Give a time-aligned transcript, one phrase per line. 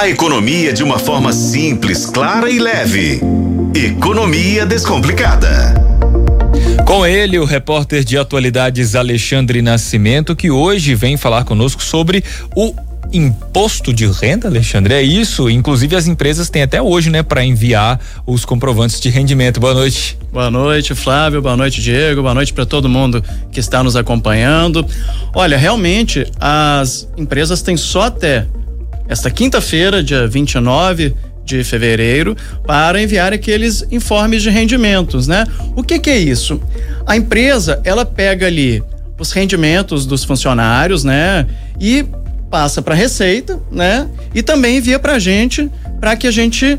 [0.00, 3.20] A economia de uma forma simples, clara e leve.
[3.74, 5.74] Economia Descomplicada.
[6.86, 12.24] Com ele, o repórter de atualidades Alexandre Nascimento, que hoje vem falar conosco sobre
[12.56, 12.74] o
[13.12, 14.94] imposto de renda, Alexandre?
[14.94, 15.50] É isso?
[15.50, 19.60] Inclusive as empresas têm até hoje, né, para enviar os comprovantes de rendimento.
[19.60, 20.16] Boa noite.
[20.32, 21.42] Boa noite, Flávio.
[21.42, 22.22] Boa noite, Diego.
[22.22, 23.22] Boa noite para todo mundo
[23.52, 24.82] que está nos acompanhando.
[25.34, 28.46] Olha, realmente as empresas têm só até
[29.10, 31.12] esta quinta-feira, dia 29
[31.44, 35.44] de fevereiro, para enviar aqueles informes de rendimentos, né?
[35.74, 36.60] O que que é isso?
[37.04, 38.80] A empresa, ela pega ali
[39.18, 41.44] os rendimentos dos funcionários, né?
[41.80, 42.06] E
[42.48, 44.06] passa para a Receita, né?
[44.32, 45.68] E também envia para a gente
[45.98, 46.78] para que a gente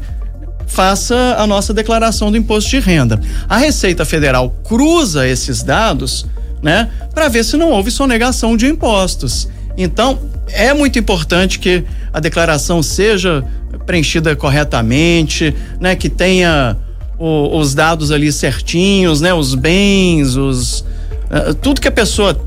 [0.67, 3.19] faça a nossa declaração do imposto de renda.
[3.49, 6.25] A Receita Federal cruza esses dados,
[6.63, 9.49] né, para ver se não houve sonegação de impostos.
[9.77, 10.17] Então,
[10.47, 13.43] é muito importante que a declaração seja
[13.85, 16.77] preenchida corretamente, né, que tenha
[17.17, 20.81] o, os dados ali certinhos, né, os bens, os
[21.29, 22.39] uh, tudo que a pessoa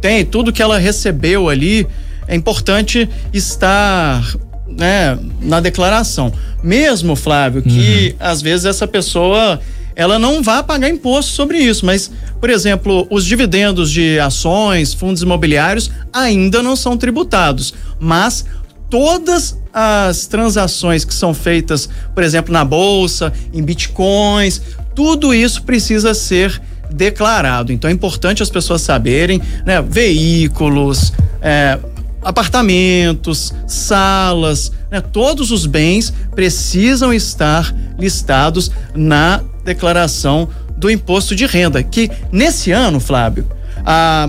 [0.00, 1.86] tem, tudo que ela recebeu ali,
[2.26, 4.22] é importante estar
[4.68, 6.32] né, na declaração.
[6.62, 8.26] Mesmo, Flávio, que uhum.
[8.26, 9.60] às vezes essa pessoa
[9.94, 15.22] ela não vai pagar imposto sobre isso, mas, por exemplo, os dividendos de ações, fundos
[15.22, 18.46] imobiliários ainda não são tributados, mas
[18.92, 24.60] todas as transações que são feitas, por exemplo, na bolsa, em bitcoins,
[24.94, 27.72] tudo isso precisa ser declarado.
[27.72, 29.80] Então é importante as pessoas saberem, né?
[29.80, 31.78] Veículos, é,
[32.20, 35.00] apartamentos, salas, né?
[35.00, 43.00] todos os bens precisam estar listados na declaração do imposto de renda, que nesse ano,
[43.00, 43.46] Flávio,
[43.86, 44.28] a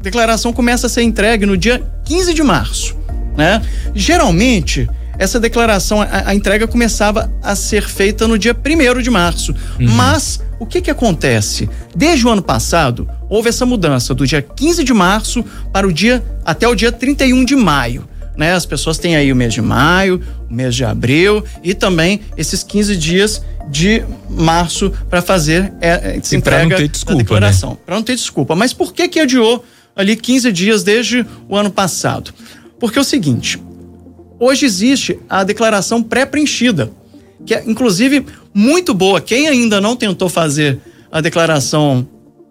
[0.00, 3.03] declaração começa a ser entregue no dia 15 de março,
[3.36, 3.62] né?
[3.94, 9.54] Geralmente, essa declaração, a, a, entrega começava a ser feita no dia 1 de março.
[9.78, 9.88] Uhum.
[9.90, 11.68] Mas o que que acontece?
[11.94, 16.22] Desde o ano passado, houve essa mudança do dia 15 de março para o dia
[16.44, 18.08] até o dia 31 de maio.
[18.36, 18.52] Né?
[18.52, 20.20] As pessoas têm aí o mês de maio,
[20.50, 26.36] o mês de abril e também esses 15 dias de março para fazer é, essa
[26.36, 27.70] entrega não ter desculpa, da declaração.
[27.70, 27.76] Né?
[27.86, 28.56] Para não ter desculpa.
[28.56, 29.64] Mas por que que adiou
[29.94, 32.34] ali 15 dias desde o ano passado?
[32.84, 33.58] Porque é o seguinte,
[34.38, 36.90] Hoje existe a declaração pré-preenchida,
[37.46, 39.18] que é inclusive muito boa.
[39.18, 40.78] Quem ainda não tentou fazer
[41.10, 42.06] a declaração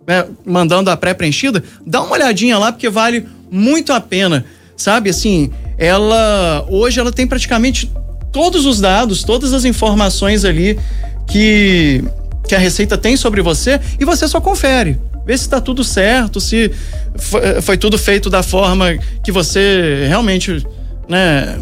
[0.08, 4.44] né, mandando a pré-preenchida, dá uma olhadinha lá porque vale muito a pena,
[4.76, 5.12] sabe?
[5.12, 7.92] Assim, ela hoje ela tem praticamente
[8.32, 10.80] todos os dados, todas as informações ali
[11.28, 12.04] que
[12.48, 15.00] que a Receita tem sobre você e você só confere.
[15.26, 16.72] Vê se está tudo certo, se
[17.16, 20.66] foi, foi tudo feito da forma que você realmente
[21.08, 21.58] né,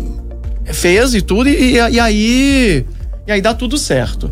[0.65, 2.85] fez e tudo, e, e aí,
[3.27, 4.31] e aí dá tudo certo.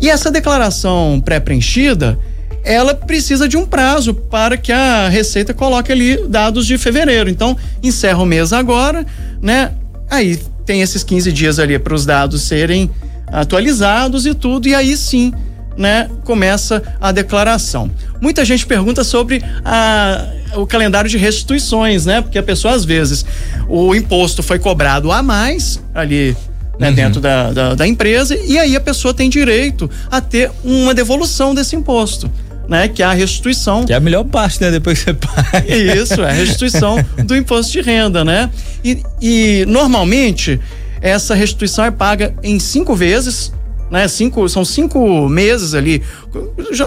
[0.00, 2.18] E essa declaração pré-preenchida,
[2.64, 7.30] ela precisa de um prazo para que a Receita coloque ali dados de fevereiro.
[7.30, 9.06] Então, encerra o mês agora,
[9.40, 9.72] né?
[10.10, 12.90] Aí tem esses 15 dias ali para os dados serem
[13.26, 15.32] atualizados e tudo, e aí sim,
[15.80, 17.90] né, começa a declaração.
[18.20, 22.20] Muita gente pergunta sobre a o calendário de restituições, né?
[22.20, 23.24] Porque a pessoa, às vezes,
[23.68, 26.36] o imposto foi cobrado a mais ali
[26.76, 26.94] né, uhum.
[26.94, 31.54] dentro da, da, da, empresa, e aí a pessoa tem direito a ter uma devolução
[31.54, 32.30] desse imposto.
[32.68, 33.84] Né, que é a restituição.
[33.84, 34.70] Que é a melhor parte, né?
[34.70, 35.64] Depois que você paga.
[35.66, 38.48] Isso, é a restituição do imposto de renda, né?
[38.84, 40.60] E, e normalmente
[41.00, 43.52] essa restituição é paga em cinco vezes,
[43.90, 44.06] né?
[44.08, 46.02] Cinco, são cinco meses ali.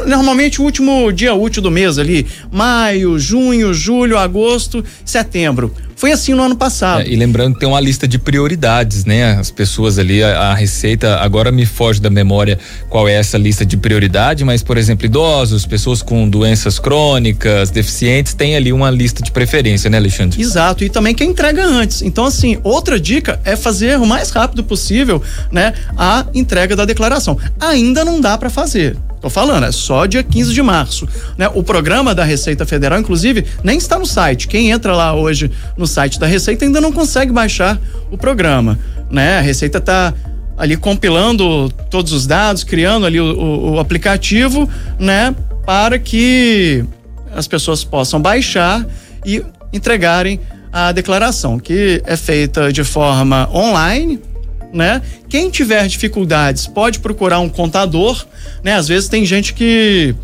[0.07, 5.73] Normalmente o último dia útil do mês ali, maio, junho, julho, agosto, setembro.
[5.95, 7.01] Foi assim no ano passado.
[7.01, 9.35] É, e lembrando que tem uma lista de prioridades, né?
[9.35, 12.59] As pessoas ali, a, a, Receita, agora me foge da memória
[12.89, 18.33] qual é essa lista de prioridade, mas, por exemplo, idosos, pessoas com doenças crônicas, deficientes,
[18.33, 20.41] tem ali uma lista de preferência, né, Alexandre?
[20.41, 22.01] Exato, e também quem entrega antes.
[22.01, 25.21] Então, assim, outra dica é fazer o mais rápido possível,
[25.51, 27.37] né, a entrega da declaração.
[27.59, 28.95] Ainda não dá para fazer.
[29.21, 31.07] Tô falando, é só dia 15 de março.
[31.37, 31.49] Né?
[31.53, 34.47] O programa da Receita Federal, inclusive, nem está no site.
[34.47, 37.79] Quem entra lá hoje no site da Receita ainda não consegue baixar
[38.11, 38.77] o programa.
[39.09, 39.37] Né?
[39.37, 40.13] A Receita está
[40.57, 44.69] ali compilando todos os dados, criando ali o, o, o aplicativo,
[44.99, 45.33] né?
[45.65, 46.83] Para que
[47.35, 48.85] as pessoas possam baixar
[49.25, 50.39] e entregarem
[50.71, 54.19] a declaração, que é feita de forma online,
[54.73, 55.01] né?
[55.29, 58.25] Quem tiver dificuldades pode procurar um contador,
[58.63, 58.73] né?
[58.73, 60.15] Às vezes tem gente que,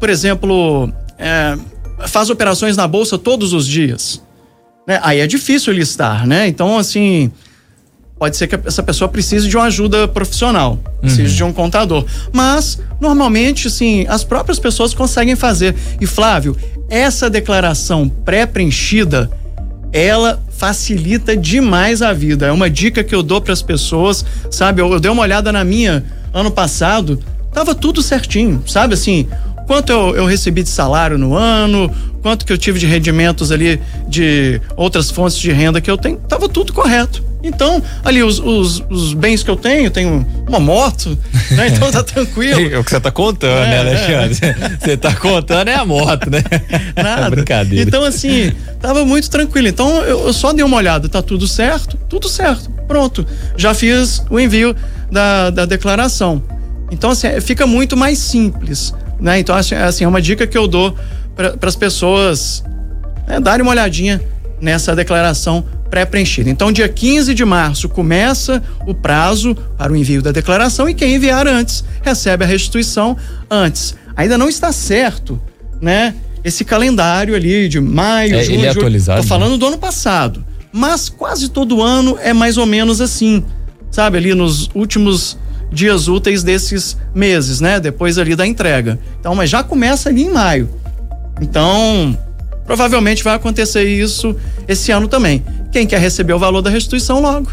[0.00, 1.56] por exemplo, é,
[2.08, 4.20] faz operações na bolsa todos os dias,
[4.86, 4.98] né?
[5.02, 6.48] Aí é difícil listar, né?
[6.48, 7.30] Então, assim,
[8.18, 11.36] pode ser que essa pessoa precise de uma ajuda profissional, precise uhum.
[11.36, 12.04] de um contador.
[12.32, 15.74] Mas, normalmente, sim, as próprias pessoas conseguem fazer.
[16.00, 16.56] E, Flávio,
[16.88, 19.30] essa declaração pré-preenchida,
[19.92, 22.46] ela facilita demais a vida.
[22.46, 24.80] É uma dica que eu dou para as pessoas, sabe?
[24.80, 27.18] Eu, eu dei uma olhada na minha ano passado,
[27.52, 28.94] tava tudo certinho, sabe?
[28.94, 29.26] Assim,
[29.66, 31.90] quanto eu, eu recebi de salário no ano,
[32.22, 36.16] quanto que eu tive de rendimentos ali de outras fontes de renda que eu tenho,
[36.16, 37.31] tava tudo correto.
[37.42, 41.18] Então, ali, os, os, os bens que eu tenho, tenho uma moto,
[41.50, 41.68] né?
[41.68, 42.72] Então tá tranquilo.
[42.72, 44.34] é o que você tá contando, né, é, né, Alexandre?
[44.80, 44.96] Você é.
[44.96, 46.42] tá contando é a moto, né?
[46.96, 47.26] Nada.
[47.26, 47.88] É brincadeira.
[47.88, 49.66] Então, assim, tava muito tranquilo.
[49.66, 51.96] Então, eu, eu, só dei uma olhada, tá tudo certo?
[52.08, 52.70] Tudo certo.
[52.86, 53.26] Pronto.
[53.56, 54.74] Já fiz o envio
[55.10, 56.42] da, da declaração.
[56.90, 58.94] Então, assim, fica muito mais simples.
[59.20, 59.40] Né?
[59.40, 60.96] Então, assim, assim é uma dica que eu dou
[61.34, 62.62] para as pessoas
[63.26, 64.20] né, darem uma olhadinha
[64.60, 66.48] nessa declaração pré-preenchida.
[66.48, 71.16] Então, dia 15 de março começa o prazo para o envio da declaração e quem
[71.16, 73.14] enviar antes recebe a restituição
[73.50, 73.94] antes.
[74.16, 75.38] Ainda não está certo,
[75.82, 76.14] né?
[76.42, 79.20] Esse calendário ali de maio, é, junho, ele é atualizado.
[79.20, 79.58] Tô falando né?
[79.58, 80.42] do ano passado,
[80.72, 83.44] mas quase todo ano é mais ou menos assim,
[83.90, 84.16] sabe?
[84.16, 85.36] Ali nos últimos
[85.70, 87.78] dias úteis desses meses, né?
[87.78, 88.98] Depois ali da entrega.
[89.20, 90.70] Então, mas já começa ali em maio.
[91.38, 92.18] Então,
[92.64, 94.34] provavelmente vai acontecer isso
[94.66, 95.44] esse ano também.
[95.72, 97.50] Quem quer receber o valor da restituição logo,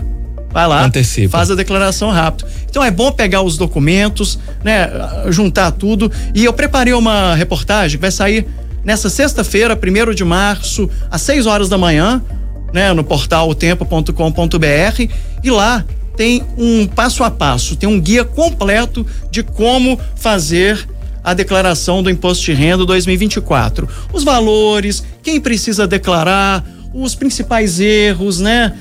[0.52, 1.38] vai lá, Antecipa.
[1.38, 2.46] faz a declaração rápido.
[2.70, 4.90] Então é bom pegar os documentos, né,
[5.30, 6.12] juntar tudo.
[6.36, 8.46] E eu preparei uma reportagem que vai sair
[8.84, 12.22] nessa sexta-feira, 1 de março, às 6 horas da manhã,
[12.74, 14.14] né, no portal tempo.com.br
[15.44, 20.86] e lá tem um passo a passo, tem um guia completo de como fazer
[21.24, 23.88] a declaração do imposto de renda 2024.
[24.12, 28.74] Os valores, quem precisa declarar, os principais erros, né?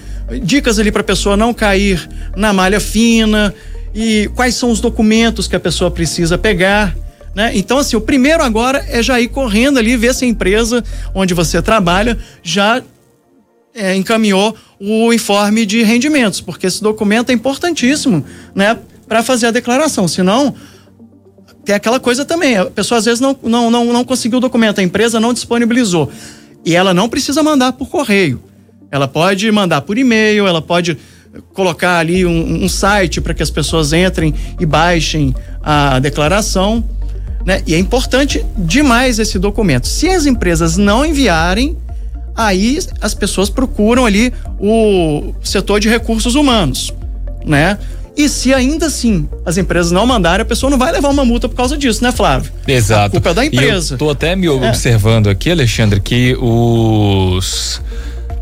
[0.42, 3.54] Dicas ali para a pessoa não cair na malha fina
[3.94, 6.94] e quais são os documentos que a pessoa precisa pegar.
[7.34, 7.52] Né?
[7.54, 10.84] Então, assim, o primeiro agora é já ir correndo ali, ver se a empresa
[11.14, 12.82] onde você trabalha já
[13.74, 18.24] é, encaminhou o informe de rendimentos, porque esse documento é importantíssimo,
[18.54, 18.76] né,
[19.06, 20.08] para fazer a declaração.
[20.08, 20.54] Senão,
[21.64, 24.80] tem aquela coisa também, a pessoa às vezes não, não, não, não conseguiu o documento,
[24.80, 26.10] a empresa não disponibilizou.
[26.64, 28.42] E ela não precisa mandar por correio.
[28.90, 30.96] Ela pode mandar por e-mail, ela pode
[31.52, 36.82] colocar ali um, um site para que as pessoas entrem e baixem a declaração.
[37.44, 37.62] Né?
[37.66, 39.86] E é importante demais esse documento.
[39.86, 41.76] Se as empresas não enviarem,
[42.34, 46.94] aí as pessoas procuram ali o setor de recursos humanos,
[47.44, 47.78] né?
[48.18, 51.48] E se ainda assim as empresas não mandarem, a pessoa não vai levar uma multa
[51.48, 52.50] por causa disso, né, Flávio?
[52.66, 53.06] Exato.
[53.06, 53.94] A culpa é da empresa.
[53.94, 54.50] Estou até me é.
[54.50, 57.80] observando aqui, Alexandre, que os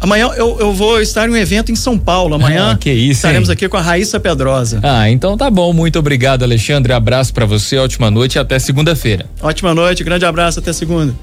[0.00, 2.34] Amanhã eu, eu vou estar em um evento em São Paulo.
[2.34, 3.52] Amanhã ah, que isso, estaremos hein?
[3.52, 4.80] aqui com a Raíssa Pedrosa.
[4.82, 5.72] Ah, então tá bom.
[5.72, 6.92] Muito obrigado, Alexandre.
[6.92, 9.26] Abraço para você, ótima noite e até segunda-feira.
[9.40, 11.12] Ótima noite, grande abraço, até segunda.